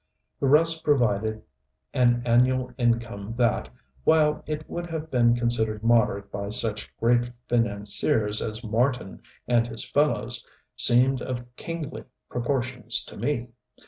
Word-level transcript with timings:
The 0.39 0.47
rest 0.47 0.83
provided 0.83 1.43
an 1.93 2.23
annual 2.25 2.71
income 2.79 3.35
that, 3.37 3.69
while 4.03 4.43
it 4.47 4.67
would 4.67 4.89
have 4.89 5.11
been 5.11 5.35
considered 5.35 5.83
moderate 5.83 6.31
by 6.31 6.49
such 6.49 6.89
great 6.99 7.29
financiers 7.47 8.41
as 8.41 8.63
Marten 8.63 9.21
and 9.47 9.67
his 9.67 9.85
fellows, 9.87 10.43
seemed 10.75 11.21
of 11.21 11.43
kingly 11.55 12.05
proportions 12.31 13.05
to 13.05 13.15
me. 13.17 13.49